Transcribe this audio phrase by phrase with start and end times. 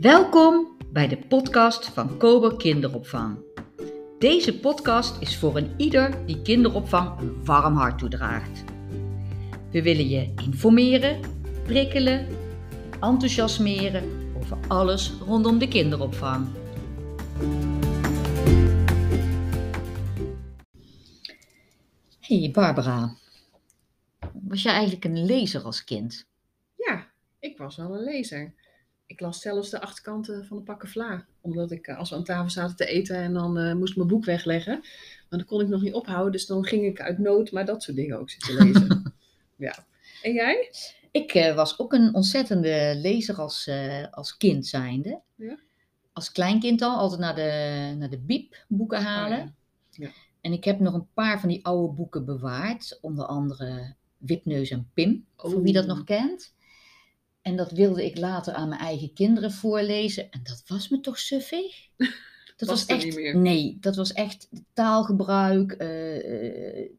[0.00, 3.38] Welkom bij de podcast van Kober Kinderopvang.
[4.18, 8.64] Deze podcast is voor een ieder die kinderopvang een warm hart toedraagt.
[9.70, 11.20] We willen je informeren,
[11.64, 12.26] prikkelen,
[13.00, 16.48] enthousiasmeren over alles rondom de kinderopvang.
[22.20, 23.16] Hey Barbara,
[24.32, 26.26] was jij eigenlijk een lezer als kind?
[26.76, 27.06] Ja,
[27.38, 28.54] ik was wel een lezer.
[29.10, 31.26] Ik las zelfs de achterkanten van de pakken vla.
[31.40, 33.96] Omdat ik, eh, als we aan tafel zaten te eten en dan eh, moest ik
[33.96, 34.78] mijn boek wegleggen.
[35.28, 37.82] Maar dan kon ik nog niet ophouden, dus dan ging ik uit nood maar dat
[37.82, 39.14] soort dingen ook zitten lezen.
[39.56, 39.86] ja.
[40.22, 40.70] En jij?
[41.10, 45.20] Ik eh, was ook een ontzettende lezer als, eh, als kind zijnde.
[45.34, 45.58] Ja?
[46.12, 49.38] Als kleinkind al, altijd naar de, naar de biep boeken halen.
[49.38, 49.44] Oh,
[49.90, 50.06] ja.
[50.06, 50.10] Ja.
[50.40, 52.98] En ik heb nog een paar van die oude boeken bewaard.
[53.00, 56.54] Onder andere Wipneus en Pim, voor wie dat nog kent.
[57.50, 60.30] En dat wilde ik later aan mijn eigen kinderen voorlezen.
[60.30, 61.74] En dat was me toch suffig?
[62.56, 63.04] Dat Was was, echt.
[63.04, 63.36] niet meer?
[63.36, 65.72] Nee, dat was echt taalgebruik.
[65.72, 66.90] eh, eh,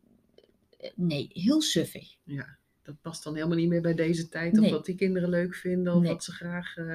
[0.96, 2.16] nee, heel suffig.
[2.24, 4.54] Ja, dat past dan helemaal niet meer bij deze tijd.
[4.54, 4.72] Of Nee.
[4.72, 6.12] wat die kinderen leuk vinden, of Nee.
[6.12, 6.86] wat ze graag, eh,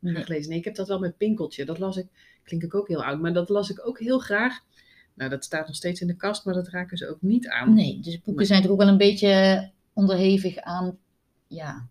[0.00, 0.14] Nee.
[0.14, 0.48] graag lezen.
[0.50, 1.64] Nee, ik heb dat wel met Pinkeltje.
[1.64, 2.06] Dat las ik,
[2.42, 4.58] klink ik ook heel oud, maar dat las ik ook heel graag.
[5.14, 7.74] Nou, dat staat nog steeds in de kast, maar dat raken ze ook niet aan.
[7.74, 8.44] Nee, dus boeken Nee.
[8.46, 10.98] zijn toch ook wel een beetje onderhevig aan
[11.46, 11.88] ja,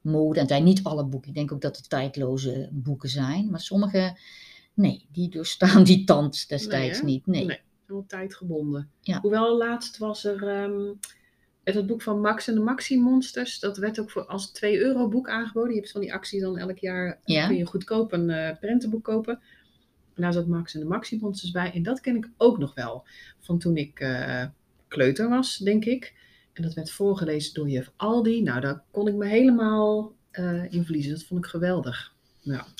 [0.00, 0.64] mode en tijd.
[0.64, 1.28] Niet alle boeken.
[1.28, 3.50] Ik denk ook dat het tijdloze boeken zijn.
[3.50, 4.18] Maar sommige,
[4.74, 7.26] nee, die doorstaan die tand destijds niet.
[7.26, 7.46] Nee.
[7.46, 7.60] Nee.
[8.06, 8.90] Tijdgebonden.
[9.00, 9.20] Ja.
[9.20, 10.92] Hoewel laatst was er ehm,
[11.64, 13.58] het, het boek van Max en de Maxi Monsters.
[13.58, 15.70] Dat werd ook voor, als 2 euro boek aangeboden.
[15.70, 17.46] Je hebt van die actie dan elk jaar Ja.
[17.46, 19.40] kun je goedkoop een eh, prentenboek kopen.
[20.14, 21.72] En daar zat Max en de Maxi Monsters bij.
[21.72, 23.04] En dat ken ik ook nog wel.
[23.40, 24.44] Van toen ik eh,
[24.88, 26.14] kleuter was, denk ik.
[26.52, 28.42] En dat werd voorgelezen door juf Aldi.
[28.42, 31.12] Nou, daar kon ik me helemaal eh, in verliezen.
[31.12, 32.14] Dat vond ik geweldig.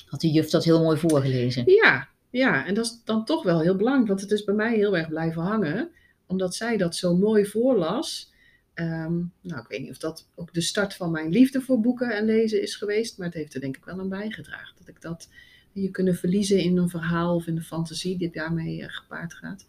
[0.05, 1.63] Had de juf dat heel mooi voorgelezen.
[1.71, 4.75] Ja, ja, en dat is dan toch wel heel belangrijk, want het is bij mij
[4.75, 5.91] heel erg blijven hangen,
[6.25, 8.31] omdat zij dat zo mooi voorlas.
[8.73, 12.15] Ehm, nou, ik weet niet of dat ook de start van mijn liefde voor boeken
[12.15, 14.75] en lezen is geweest, maar het heeft er denk ik wel aan bijgedragen.
[14.77, 15.29] Dat ik dat
[15.71, 19.65] je kunnen verliezen in een verhaal of in de fantasie die daarmee eh, gepaard gaat.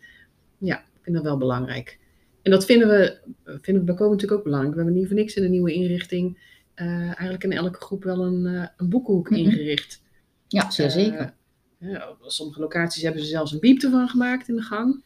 [0.58, 1.98] Ja, ik vind dat wel belangrijk.
[2.42, 4.74] En dat vinden we, vinden we bij Komen natuurlijk ook belangrijk.
[4.74, 8.24] We hebben niet voor niks in de nieuwe inrichting eh, eigenlijk in elke groep wel
[8.24, 9.38] een, eh, een boekenhoek Mhm.
[9.40, 10.02] ingericht.
[10.48, 11.34] Ja, zeer Eh, zeker.
[11.78, 15.02] ja, sommige locaties hebben ze zelfs een biep ervan gemaakt in de gang.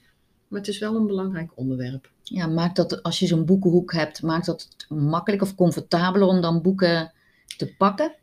[0.49, 2.11] Maar het is wel een belangrijk onderwerp.
[2.23, 6.41] Ja, maakt dat als je zo'n boekenhoek hebt, maakt dat het makkelijk of comfortabeler om
[6.41, 7.13] dan boeken
[7.57, 8.15] te pakken?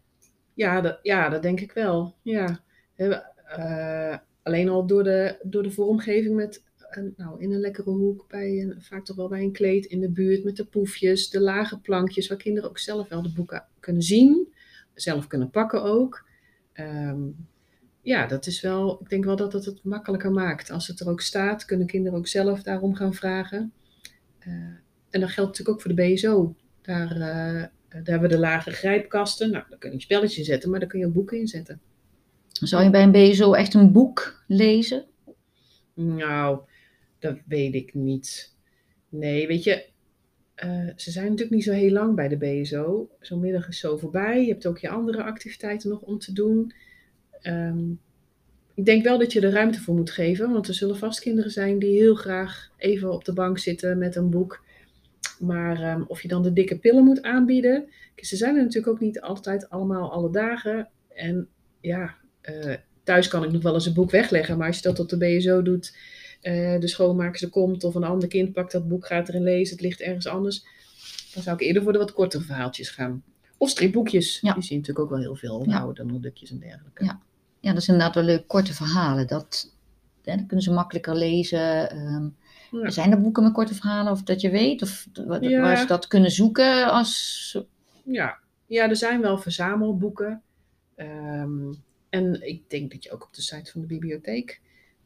[0.53, 2.15] Ja, dat, ja, dat denk ik wel.
[2.21, 2.59] Ja.
[2.95, 6.63] Eh, alleen al door de, door de vormgeving met,
[6.95, 9.99] een, nou, in een lekkere hoek, bij een, vaak toch wel bij een kleed in
[9.99, 13.65] de buurt, met de poefjes, de lage plankjes, waar kinderen ook zelf wel de boeken
[13.79, 14.53] kunnen zien,
[14.93, 16.27] zelf kunnen pakken ook.
[16.73, 17.21] Ehm,
[18.01, 20.71] ja, dat is wel, ik denk wel dat het het makkelijker maakt.
[20.71, 23.73] Als het er ook staat, kunnen kinderen ook zelf daarom gaan vragen.
[24.39, 24.51] Eh,
[25.09, 26.55] en dat geldt natuurlijk ook voor de BSO.
[26.81, 29.51] Daar, eh, daar hebben we de lage grijpkasten.
[29.51, 31.47] Nou, daar kun je een spelletje in zetten, maar daar kun je ook boeken in
[31.47, 31.81] zetten.
[32.47, 35.05] Zou je bij een BSO echt een boek lezen?
[35.93, 36.59] Nou,
[37.23, 38.55] dat weet ik niet.
[39.09, 39.85] Nee, weet je,
[40.55, 43.09] eh, ze zijn natuurlijk niet zo heel lang bij de BSO.
[43.19, 44.41] Zo'n middag is zo voorbij.
[44.41, 46.73] Je hebt ook je andere activiteiten nog om te doen.
[47.41, 47.91] Ehm,
[48.73, 51.51] ik denk wel dat je er ruimte voor moet geven, want er zullen vast kinderen
[51.51, 54.63] zijn die heel graag even op de bank zitten met een boek.
[55.39, 57.89] Maar ehm, of je dan de dikke pillen moet aanbieden.
[58.15, 60.89] Ze zijn er natuurlijk ook niet altijd allemaal alle dagen.
[61.13, 61.47] En
[61.81, 62.73] ja, eh,
[63.03, 64.57] thuis kan ik nog wel eens een boek wegleggen.
[64.57, 65.97] Maar als je dat op de BSO doet,
[66.43, 69.85] eh, de schoonmaakster komt of een ander kind pakt dat boek, gaat erin lezen, het
[69.85, 70.63] ligt ergens anders.
[71.33, 73.23] Dan zou ik eerder voor de wat kortere verhaaltjes gaan.
[73.57, 74.39] Of stripboekjes.
[74.41, 74.53] Ja.
[74.53, 75.63] Die zien natuurlijk ook wel heel veel.
[75.65, 75.79] Ja.
[75.79, 77.03] Nou, dan nodukjes en dergelijke.
[77.05, 77.21] Ja.
[77.59, 78.47] Ja, dat is inderdaad wel leuk.
[78.47, 79.27] Korte verhalen.
[79.27, 79.73] Dat,
[80.23, 81.89] hè, dan kunnen ze makkelijker lezen.
[81.89, 82.27] Ehm,
[82.71, 82.89] Ja.
[82.89, 84.81] Zijn er boeken met korte verhalen of dat je weet?
[84.81, 85.07] Of
[85.41, 85.61] Ja.
[85.61, 87.57] waar ze dat kunnen zoeken als...
[88.03, 90.41] Ja, ja er zijn wel verzamelboeken.
[90.95, 91.73] Ehm,
[92.09, 94.61] en ik denk dat je ook op de site van de bibliotheek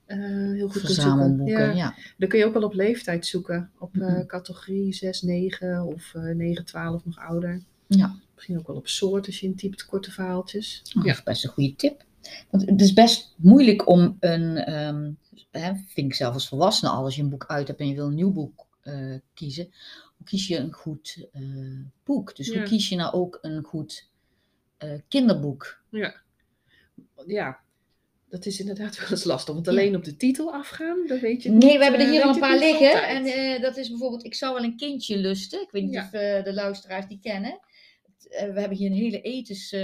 [0.08, 0.86] eh, heel goed kunt zoeken.
[0.86, 1.74] Verzamelboeken, Ja.
[1.74, 1.96] ja.
[2.18, 3.72] Dan kun je ook wel op leeftijd zoeken.
[3.80, 4.26] Op eh, Mhm.
[4.26, 7.62] categorie 6, 9 of eh 9, 12 nog ouder.
[7.88, 8.16] Ja.
[8.36, 10.82] Misschien ook wel op soort als je intypt korte verhaaltjes.
[10.98, 11.10] Oh, Ja.
[11.10, 12.06] Dat is best een goede tip.
[12.50, 15.12] Want het is best moeilijk om een, ehm,
[15.52, 17.96] hè, vind ik zelf als volwassene al, als je een boek uit hebt en je
[17.96, 19.70] wil een nieuw boek eh, kiezen,
[20.18, 21.42] hoe kies je een goed eh,
[22.04, 22.36] boek?
[22.36, 24.10] Dus hoe kies je nou ook een goed
[24.78, 25.82] eh, kinderboek?
[25.90, 26.16] Ja.
[27.26, 27.60] ja,
[28.30, 29.54] dat is inderdaad wel eens lastig.
[29.54, 29.72] Want Ja.
[29.72, 32.24] alleen op de titel afgaan, dat weet je Nee, niet, we hebben er eh, hier
[32.24, 32.94] al een paar liggen.
[32.94, 33.04] altijd.
[33.10, 35.62] En eh, dat is bijvoorbeeld, ik zou wel een kindje lusten.
[35.62, 36.04] Ik weet niet Ja.
[36.06, 37.60] of eh, de luisteraars die kennen.
[38.30, 39.76] we hebben hier een hele ethisch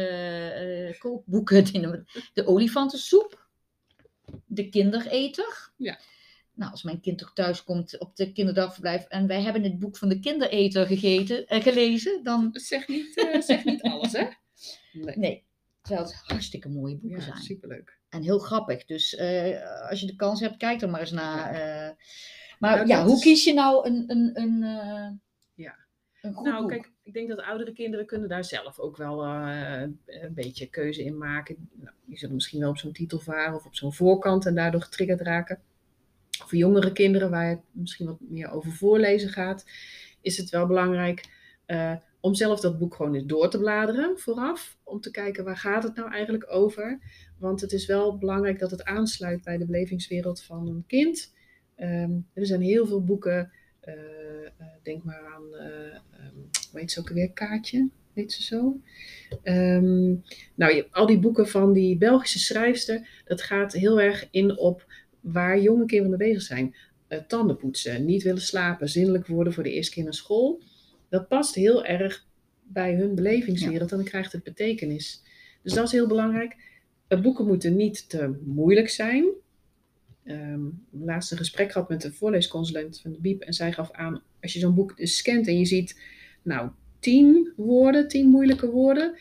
[1.00, 1.64] kookboeken.
[1.72, 2.04] Die-
[2.34, 3.48] De olifantensoep.
[4.46, 5.72] De kindereter.
[5.78, 6.00] Ja.
[6.56, 9.98] Nou, als mijn kind toch thuis komt op de kinderdagverblijf en wij hebben het boek
[9.98, 14.28] van de kindereter gegeten, gelezen, dan Zeg niet, zeg niet alles, hè?
[14.92, 15.18] Nee.
[15.18, 15.44] nee.
[15.82, 17.38] Terwijl het hartstikke mooie boeken Ja, zijn.
[17.44, 18.00] superleuk.
[18.14, 18.86] En heel grappig.
[18.86, 21.52] Dus eh, als je de kans hebt, kijk er maar eens naar.
[21.52, 21.92] eh.
[22.60, 25.10] maar Nou, ja, hoe is- kies je nou een, een, een, eh,
[25.54, 25.76] Ja.
[26.22, 26.70] een goed Nou, boek?
[26.70, 30.00] kijk, ik denk dat oudere kinderen kunnen daar zelf ook wel een
[30.34, 31.70] beetje keuze in maken.
[31.74, 34.82] Nou, die zullen misschien wel op zo'n titel varen of op zo'n voorkant en daardoor
[34.82, 35.60] getriggerd raken.
[36.46, 39.66] Voor jongere kinderen, waar het misschien wat meer over voorlezen gaat,
[40.22, 41.26] is het wel belangrijk
[42.24, 44.78] om zelf dat boek gewoon eens door te bladeren vooraf.
[44.84, 47.00] Om te kijken waar gaat het nou eigenlijk over.
[47.40, 51.34] Want het is wel belangrijk dat het aansluit bij de belevingswereld van een kind.
[51.76, 53.52] Ehm, er zijn heel veel boeken.
[53.80, 53.94] eh,
[54.46, 56.36] eh, denk maar aan, eh ehm,
[56.72, 57.32] hoe heet ze ook alweer?
[57.32, 58.80] Kaatje, heet ze zo?
[59.44, 60.10] Ehm,
[60.56, 64.86] nou, je, al die boeken van die Belgische schrijfster, dat gaat heel erg in op
[65.20, 66.76] waar jonge kinderen mee bezig zijn.
[67.08, 70.62] Eh, tanden poetsen, niet willen slapen, zinnelijk worden voor de eerste keer naar school.
[71.14, 72.28] Dat past heel erg
[72.64, 75.24] bij hun belevingswereld en dan krijgt het betekenis.
[75.64, 76.56] Dus dat is heel belangrijk.
[77.08, 79.26] Eh, boeken moeten niet te moeilijk zijn.
[80.24, 84.22] Ehm laatst een gesprek gehad met de voorleesconsulent van de BIEB en zij gaf aan,
[84.42, 86.02] als je zo'n boek dus scant en je ziet,
[86.42, 86.70] nou,
[87.00, 89.18] tien woorden, tien moeilijke woorden,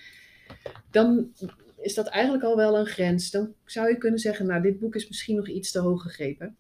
[0.90, 1.32] dan
[1.80, 3.30] is dat eigenlijk al wel een grens.
[3.30, 6.56] Dan zou je kunnen zeggen, nou, dit boek is misschien nog iets te hoog gegrepen.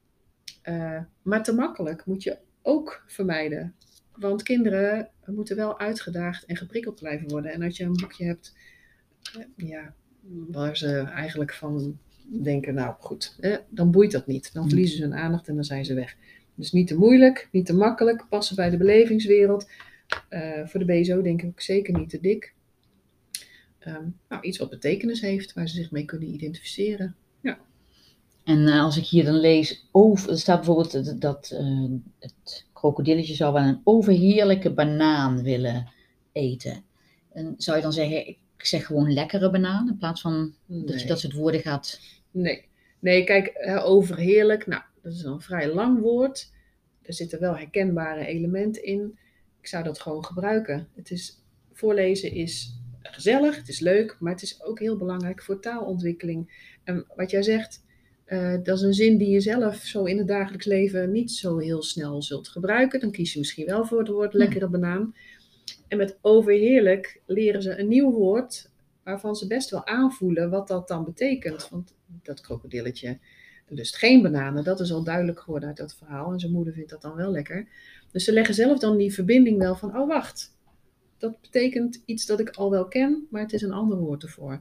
[0.62, 3.74] Eh, maar te makkelijk moet je ook vermijden.
[4.16, 7.52] Want kinderen moeten wel uitgedaagd en geprikkeld blijven worden.
[7.52, 8.54] En als je een boekje hebt,
[9.36, 9.94] eh, ja,
[10.48, 11.98] waar ze eigenlijk van
[12.42, 14.52] denken, nou goed, eh, dan boeit dat niet.
[14.52, 16.16] Dan verliezen ze hun aandacht en dan zijn ze weg.
[16.54, 19.70] Dus niet te moeilijk, niet te makkelijk, passen bij de belevingswereld.
[20.28, 22.54] Eh, voor de BSO denk ik zeker niet te dik.
[23.78, 27.16] Ehm, nou, iets wat betekenis heeft, waar ze zich mee kunnen identificeren.
[28.44, 31.48] En eh, als ik hier dan lees, over, er staat bijvoorbeeld dat, dat
[32.18, 35.92] het krokodilletje zou wel een overheerlijke banaan willen
[36.32, 36.84] eten.
[37.32, 41.06] En zou je dan zeggen, ik zeg gewoon lekkere banaan, in plaats van dat je
[41.06, 42.00] dat soort woorden gaat...
[42.30, 42.64] Nee,
[42.98, 43.52] nee kijk,
[43.84, 46.52] overheerlijk, nou, dat is een vrij lang woord.
[47.02, 49.18] Er zitten wel herkenbare elementen in.
[49.60, 50.88] Ik zou dat gewoon gebruiken.
[50.94, 51.42] Het is,
[51.72, 56.70] voorlezen is gezellig, het is leuk, maar het is ook heel belangrijk voor taalontwikkeling.
[56.84, 57.84] En wat jij zegt,
[58.32, 61.58] eh, dat is een zin die je zelf zo in het dagelijks leven niet zo
[61.58, 63.00] heel snel zult gebruiken.
[63.00, 65.14] Dan kies je misschien wel voor het woord lekkere banaan.
[65.88, 68.70] En met overheerlijk leren ze een nieuw woord
[69.04, 71.68] waarvan ze best wel aanvoelen wat dat dan betekent.
[71.68, 73.18] Want dat krokodilletje
[73.68, 76.32] lust geen bananen, dat is al duidelijk geworden uit dat verhaal.
[76.32, 77.68] En zijn moeder vindt dat dan wel lekker.
[78.12, 80.56] Dus ze leggen zelf dan die verbinding wel van, oh wacht,
[81.18, 84.60] dat betekent iets dat ik al wel ken, maar het is een ander woord ervoor.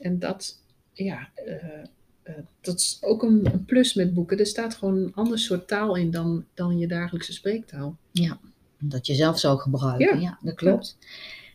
[0.00, 1.84] En dat, ja, eh,
[2.22, 4.38] eh, dat is ook een, een plus met boeken.
[4.38, 7.96] Er staat gewoon een ander soort taal in dan, dan je dagelijkse spreektaal.
[8.84, 10.06] dat je zelf zou gebruiken.
[10.16, 10.38] Ja, Ja.
[10.42, 10.98] dat klopt.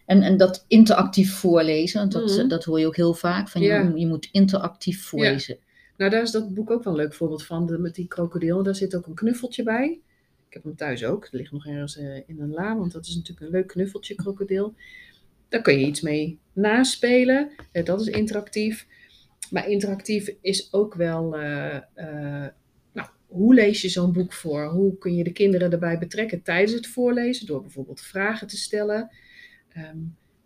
[0.05, 2.47] En, en dat interactief voorlezen, want dat, Mhm.
[2.47, 3.49] dat hoor je ook heel vaak.
[3.49, 3.81] Van Ja.
[3.81, 5.57] je, je moet interactief voorlezen.
[5.97, 8.63] Nou, daar is dat boek ook wel een leuk voorbeeld van, de, met die krokodil.
[8.63, 9.99] Daar zit ook een knuffeltje bij.
[10.47, 11.23] Ik heb hem thuis ook.
[11.23, 14.15] Het ligt nog ergens eh, in een la, want dat is natuurlijk een leuk knuffeltje,
[14.15, 14.73] krokodil.
[15.49, 17.49] Daar kun je iets mee naspelen.
[17.71, 18.87] Eh, dat is interactief.
[19.51, 22.49] Maar interactief is ook wel, eh, eh,
[22.93, 24.65] nou, hoe lees je zo'n boek voor?
[24.65, 27.45] Hoe kun je de kinderen erbij betrekken tijdens het voorlezen?
[27.45, 29.11] Door bijvoorbeeld vragen te stellen.
[29.73, 29.97] Ehm,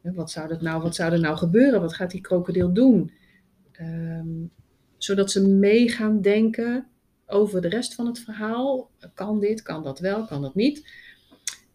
[0.01, 1.81] wat, zou dat nou, wat zou er nou gebeuren?
[1.81, 3.12] Wat gaat die krokodil doen?
[3.72, 4.46] Ehm,
[4.98, 6.88] zodat ze mee gaan denken
[7.25, 8.89] over de rest van het verhaal.
[9.13, 10.89] Kan dit, kan dat wel, kan dat niet?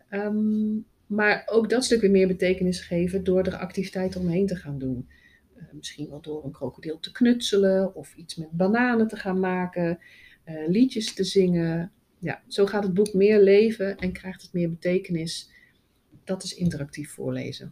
[0.08, 4.78] Ehm, maar ook dat stuk weer meer betekenis geven door er activiteiten omheen te gaan
[4.78, 5.08] doen.
[5.56, 9.98] Eh, misschien wel door een krokodil te knutselen of iets met bananen te gaan maken,
[10.44, 11.92] eh, liedjes te zingen.
[12.18, 15.50] Ja, zo gaat het boek meer leven en krijgt het meer betekenis.
[16.24, 17.70] Dat is interactief voorlezen.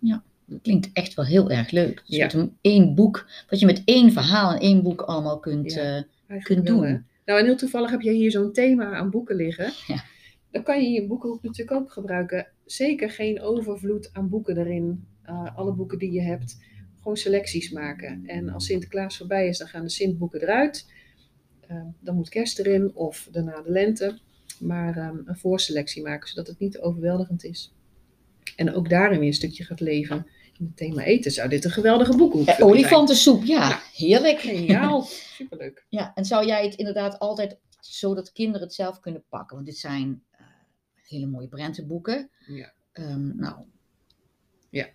[0.62, 2.02] Klinkt echt wel heel erg leuk.
[2.06, 2.28] Dus Ja.
[2.36, 5.72] met één boek, wat je met één verhaal en één boek allemaal kunt...
[5.72, 6.04] Ja.
[6.26, 7.06] eh, kunt doen.
[7.24, 9.72] Nou, en heel toevallig heb je hier zo'n thema aan boeken liggen.
[9.86, 10.04] Ja.
[10.50, 12.46] Dan kan je je boekenhoek natuurlijk ook gebruiken.
[12.64, 15.06] Zeker geen overvloed aan boeken erin.
[15.28, 16.56] Uh, alle boeken die je hebt,
[17.04, 18.22] gewoon selecties maken.
[18.26, 20.92] En als Sinterklaas voorbij is, dan gaan de Sintboeken eruit.
[21.70, 24.18] Uh, dan moet kerst erin of daarna de lente.
[24.60, 27.72] Maar um, een voorselectie maken, zodat het niet overweldigend is.
[28.56, 30.26] En ook daarin weer een stukje gaat leven.
[30.58, 32.68] In het thema eten zou dit een geweldige boekhoek eh, zijn.
[32.68, 33.80] olifantensoep, ja, Ja.
[33.92, 34.40] heerlijk.
[34.40, 35.02] Geniaal,
[35.38, 35.86] superleuk.
[35.88, 39.54] Ja, en zou jij het inderdaad altijd zo dat kinderen het zelf kunnen pakken?
[39.56, 40.46] Want dit zijn eh,
[41.08, 42.30] hele mooie prentenboeken.
[42.46, 42.72] Ja.
[42.92, 43.64] Ehm, nou,
[44.70, 44.86] Ja,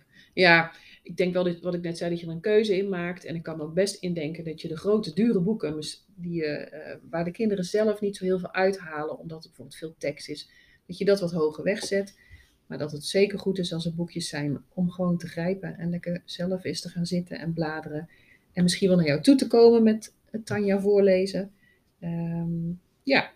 [1.02, 3.24] ik denk wel dat, wat ik net zei, dat je er een keuze in maakt.
[3.24, 5.78] En ik kan me ook best indenken dat je de grote, dure boeken,
[6.14, 9.94] die, uh, waar de kinderen zelf niet zo heel veel uithalen, omdat er bijvoorbeeld veel
[9.98, 10.50] tekst is,
[10.86, 12.18] dat je dat wat hoger wegzet.
[12.66, 15.90] Maar dat het zeker goed is als er boekjes zijn om gewoon te grijpen en
[15.90, 18.08] lekker zelf eens te gaan zitten en bladeren.
[18.52, 21.52] En misschien wel naar jou toe te komen met het Tanja voorlezen.
[22.00, 23.32] Um, ja,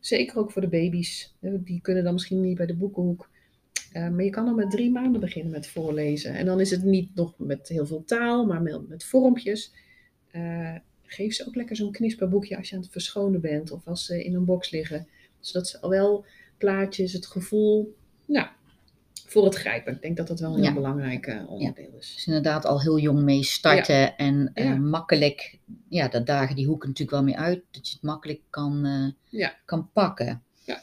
[0.00, 1.36] zeker ook voor de baby's.
[1.40, 3.30] Die kunnen dan misschien niet bij de boekenhoek.
[3.92, 6.34] Uh, maar je kan al met drie maanden beginnen met voorlezen.
[6.34, 9.72] En dan is het niet nog met heel veel taal, maar met, met vormpjes.
[10.32, 14.04] Uh, geef ze ook lekker zo'n knisperboekje als je aan het verschonen bent of als
[14.04, 15.08] ze in een box liggen.
[15.40, 16.24] Zodat ze al wel
[16.58, 17.96] plaatjes, het gevoel,
[18.26, 18.48] nou,
[19.26, 19.94] voor het grijpen.
[19.94, 22.14] Ik denk dat dat wel een heel belangrijk uh, onderdeel is.
[22.14, 25.58] Dus inderdaad al heel jong mee starten en uh, makkelijk,
[25.88, 29.14] ja, dat dagen die hoeken natuurlijk wel mee uit, dat je het makkelijk kan,
[29.64, 30.42] kan pakken.
[30.64, 30.82] Ja.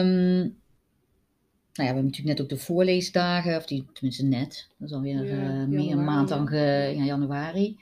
[0.00, 0.61] Um, ja,
[1.72, 5.66] we hebben natuurlijk net ook de voorleesdagen, of die tenminste net, dat is alweer ja,
[5.66, 7.78] meer een maand dan ja, januari.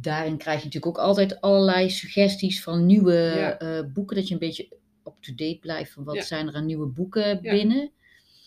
[0.00, 4.68] daarin krijg je natuurlijk ook altijd allerlei suggesties van nieuwe boeken, dat je een beetje
[5.06, 7.90] up-to-date blijft van wat zijn er aan nieuwe boeken binnen.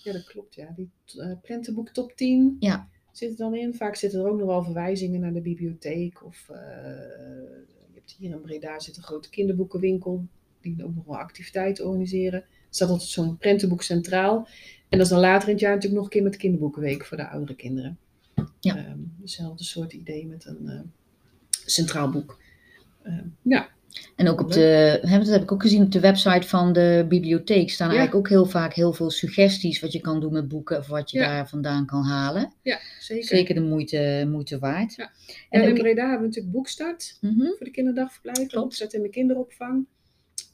[0.04, 0.56] Ja, dat klopt.
[0.56, 0.74] Ja.
[0.76, 2.90] Die uh, prentenboek top 10 ja.
[3.12, 3.74] zit er dan in.
[3.74, 6.26] Vaak zitten er ook nog wel verwijzingen naar de bibliotheek.
[6.26, 10.26] Of je hebt hier in Breda zit een grote kinderboekenwinkel.
[10.62, 12.46] Die ook nog wel activiteiten organiseren.
[12.70, 14.48] Staat altijd zo'n prentenboek centraal.
[14.90, 17.18] En dat is dan later in het jaar natuurlijk nog een keer met Kinderboekenweek voor
[17.18, 17.98] de oudere kinderen.
[18.60, 18.78] Ja.
[18.78, 20.80] Um, dezelfde soort idee met een uh,
[21.66, 22.42] centraal boek.
[23.04, 23.70] Um, ja,
[24.16, 27.70] en ook op de, dat heb ik ook gezien op de website van de bibliotheek,
[27.70, 30.88] staan eigenlijk ook heel vaak heel veel suggesties wat je kan doen met boeken of
[30.88, 32.54] wat je daar vandaan kan halen.
[32.62, 33.28] Ja, zeker.
[33.28, 34.96] Zeker de moeite, moeite waard.
[34.96, 35.12] Ja.
[35.50, 39.86] En, in Breda hebben we natuurlijk Boekstart mm voor de kinderdagverblijven, Boekstart in de kinderopvang,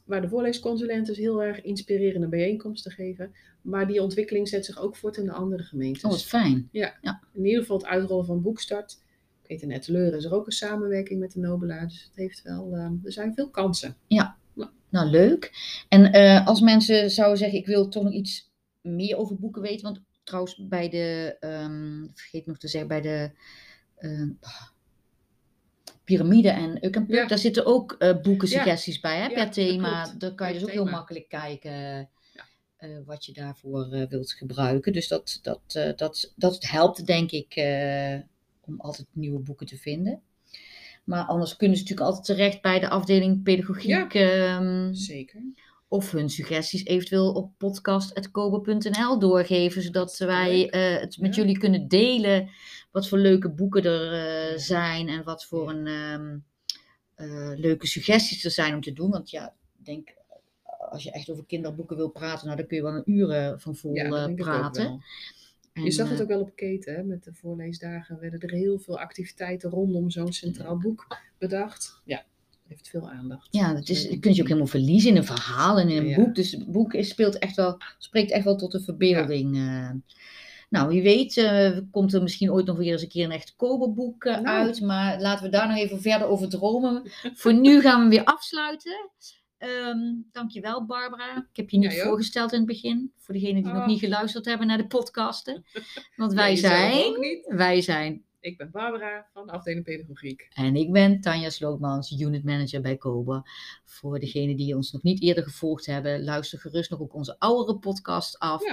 [0.06, 3.34] waar de voorleesconsulenten dus heel erg inspirerende bijeenkomsten geven.
[3.62, 6.04] Maar die ontwikkeling zet zich ook voort in de andere gemeentes.
[6.04, 6.70] Oh, wat fijn.
[6.72, 6.98] Ja.
[7.02, 7.22] ja.
[7.34, 9.04] In ieder geval het uitrollen van Boekstart
[9.48, 11.88] weet in Etteleur is er ook een samenwerking met de Nobelaar.
[11.88, 13.96] Dus het heeft wel, uh, er zijn veel kansen.
[14.08, 14.38] Ja,
[14.90, 15.52] nou leuk.
[15.90, 19.84] En uh, als mensen zouden zeggen, ik wil toch nog iets meer over boeken weten.
[19.84, 23.32] Want trouwens bij de, um, vergeet nog te zeggen, bij de
[24.00, 24.30] uh,
[26.06, 27.26] piramide en Ukkenpuk, ja.
[27.26, 29.02] daar zitten ook uh, boekensuggesties ja.
[29.02, 30.14] bij hè, per thema.
[30.18, 32.10] Daar kan je dus ook heel makkelijk kijken.
[32.80, 34.94] Uh, wat je daarvoor uh, wilt gebruiken.
[34.94, 37.54] Dus dat, dat, dat, dat helpt, denk ik,
[38.62, 40.22] om altijd nieuwe boeken te vinden.
[41.04, 44.14] Maar anders kunnen ze natuurlijk altijd terecht bij de afdeling pedagogiek.
[44.14, 45.42] Um, zeker.
[45.88, 50.68] Of hun suggesties eventueel op podcast.kobe.nl doorgeven, zodat wij
[51.02, 52.50] het met jullie kunnen delen.
[52.96, 56.46] Wat voor leuke boeken er uh, zijn en wat voor een um,
[57.18, 59.10] uh, leuke suggesties er zijn om te doen.
[59.10, 60.14] Want ja, ik denk,
[60.92, 63.76] als je echt over kinderboeken wil praten, nou, dan kun je wel een uren van
[63.76, 65.02] vol ja, praten
[65.84, 67.04] je zag het eh, ook wel op keten, hè?
[67.04, 72.02] met de voorleesdagen werden er heel veel activiteiten rondom zo'n centraal boek bedacht.
[72.06, 72.26] Ja,
[72.68, 73.48] heeft veel aandacht.
[73.52, 76.16] Ja, dat is, je kunt je ook helemaal verliezen in een verhaal en in een
[76.16, 76.36] boek.
[76.36, 79.56] Dus het boek is, speelt echt wel, spreekt echt wel tot de verbeelding.
[79.56, 79.98] Ja.
[80.76, 83.56] Nou, wie weet uh, komt er misschien ooit nog weer eens een keer een echt
[83.56, 84.82] Koberboek uh, uit.
[84.82, 87.12] Maar laten we daar nog even verder over dromen.
[87.40, 89.10] Voor nu gaan we weer afsluiten.
[89.60, 91.38] Um, dankjewel Barbara.
[91.52, 93.12] Ik heb je niet voorgesteld in het begin.
[93.18, 93.88] Voor degenen die nog oh.
[93.88, 95.66] niet geluisterd hebben naar de podcasten.
[96.16, 97.14] Want wij zijn...
[97.46, 98.24] Wij zijn...
[98.40, 100.48] Ik ben Barbara van de afdeling pedagogiek.
[100.54, 103.44] En ik ben Tanja Slootmans, unit manager bij COBA.
[103.86, 107.78] Voor degenen die ons nog niet eerder gevolgd hebben, luister gerust nog ook onze oudere
[107.78, 108.64] podcast af.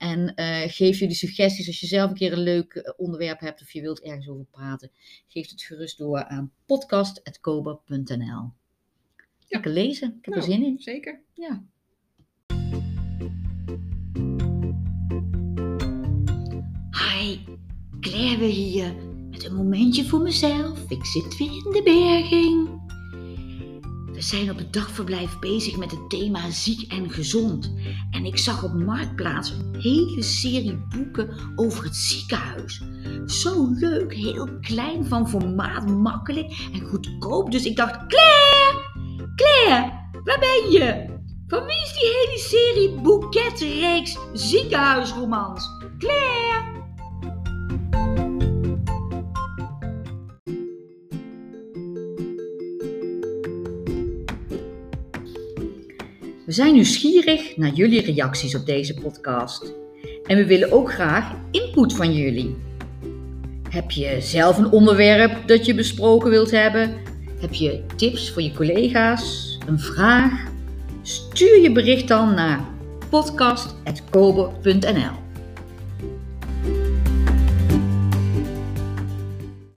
[0.00, 3.62] En uh, geef jullie suggesties als je zelf een keer een leuk eh, onderwerp hebt
[3.62, 4.90] of je wilt ergens over praten.
[5.28, 8.50] Geef het gerust door aan podcast.koba.nl.
[9.48, 10.08] Lekker lezen.
[10.08, 10.78] Ik heb er nou, zin in.
[10.78, 11.20] Zeker.
[11.34, 11.62] Ja.
[16.90, 17.38] Hi,
[18.00, 18.94] Claire hier.
[19.30, 20.90] Met een momentje voor mezelf.
[20.90, 22.79] Ik zit weer in de berging.
[24.20, 27.72] We zijn op het dagverblijf bezig met het thema ziek en gezond.
[28.10, 32.82] En ik zag op Marktplaats een hele serie boeken over het ziekenhuis.
[33.26, 37.50] Zo leuk, heel klein van formaat, makkelijk en goedkoop.
[37.50, 38.84] Dus ik dacht, Claire,
[39.36, 39.92] Claire,
[40.24, 41.18] waar ben je?
[41.46, 45.68] Van wie is die hele serie boeketreeks ziekenhuisromans?
[45.98, 46.49] Claire!
[56.50, 59.72] We zijn nieuwsgierig naar jullie reacties op deze podcast.
[60.26, 62.56] En we willen ook graag input van jullie.
[63.68, 66.94] Heb je zelf een onderwerp dat je besproken wilt hebben?
[67.40, 69.58] Heb je tips voor je collega's?
[69.66, 70.32] Een vraag?
[71.02, 72.64] Stuur je bericht dan naar
[73.10, 75.29] podcast.kobe.nl